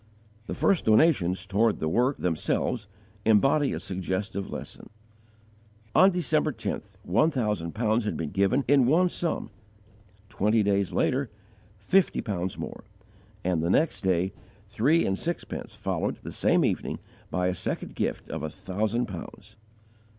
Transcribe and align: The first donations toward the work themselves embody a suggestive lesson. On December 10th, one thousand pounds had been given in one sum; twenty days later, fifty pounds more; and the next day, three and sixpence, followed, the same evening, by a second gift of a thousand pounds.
The 0.47 0.55
first 0.55 0.85
donations 0.85 1.45
toward 1.45 1.77
the 1.79 1.87
work 1.87 2.17
themselves 2.17 2.87
embody 3.23 3.71
a 3.71 3.79
suggestive 3.79 4.49
lesson. 4.49 4.89
On 5.93 6.09
December 6.09 6.51
10th, 6.51 6.95
one 7.03 7.29
thousand 7.29 7.73
pounds 7.75 8.05
had 8.05 8.17
been 8.17 8.31
given 8.31 8.65
in 8.67 8.87
one 8.87 9.09
sum; 9.09 9.51
twenty 10.27 10.63
days 10.63 10.91
later, 10.91 11.29
fifty 11.77 12.19
pounds 12.19 12.57
more; 12.57 12.83
and 13.43 13.61
the 13.61 13.69
next 13.69 14.01
day, 14.03 14.33
three 14.71 15.05
and 15.05 15.19
sixpence, 15.19 15.75
followed, 15.75 16.17
the 16.23 16.31
same 16.31 16.65
evening, 16.65 16.97
by 17.29 17.45
a 17.45 17.53
second 17.53 17.93
gift 17.93 18.27
of 18.31 18.41
a 18.41 18.49
thousand 18.49 19.05
pounds. 19.05 19.55